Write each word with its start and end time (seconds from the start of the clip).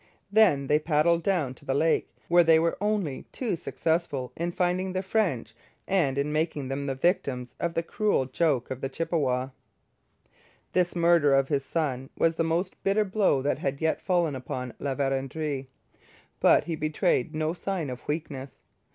Then 0.31 0.65
they 0.65 0.79
paddled 0.79 1.21
down 1.21 1.53
to 1.53 1.63
the 1.63 1.75
lake, 1.75 2.09
where 2.27 2.43
they 2.43 2.57
were 2.57 2.75
only 2.81 3.25
too 3.31 3.55
successful 3.55 4.31
in 4.35 4.51
finding 4.51 4.93
the 4.93 5.03
French 5.03 5.53
and 5.87 6.17
in 6.17 6.31
making 6.31 6.69
them 6.69 6.87
the 6.87 6.95
victims 6.95 7.53
of 7.59 7.75
the 7.75 7.83
cruel 7.83 8.25
joke 8.25 8.71
of 8.71 8.81
the 8.81 8.89
Chippewas. 8.89 9.51
This 10.73 10.95
murder 10.95 11.35
of 11.35 11.49
his 11.49 11.63
son 11.63 12.09
was 12.17 12.33
the 12.33 12.43
most 12.43 12.81
bitter 12.83 13.05
blow 13.05 13.43
that 13.43 13.59
had 13.59 13.79
yet 13.79 14.01
fallen 14.01 14.35
upon 14.35 14.73
La 14.79 14.95
Vérendrye. 14.95 15.67
But 16.39 16.63
he 16.63 16.75
betrayed 16.75 17.35
no 17.35 17.53
sign 17.53 17.91
of 17.91 18.07
weakness. 18.07 18.57